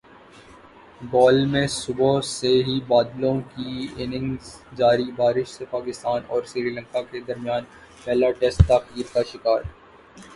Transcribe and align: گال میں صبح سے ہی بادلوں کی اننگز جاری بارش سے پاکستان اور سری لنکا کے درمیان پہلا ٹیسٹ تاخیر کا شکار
گال 1.13 1.45
میں 1.45 1.65
صبح 1.67 2.21
سے 2.21 2.51
ہی 2.63 2.79
بادلوں 2.87 3.33
کی 3.55 3.87
اننگز 3.97 4.55
جاری 4.77 5.11
بارش 5.15 5.47
سے 5.47 5.65
پاکستان 5.69 6.21
اور 6.27 6.41
سری 6.43 6.69
لنکا 6.69 7.01
کے 7.01 7.19
درمیان 7.19 7.63
پہلا 8.05 8.31
ٹیسٹ 8.31 8.67
تاخیر 8.67 9.13
کا 9.13 9.23
شکار 9.31 9.61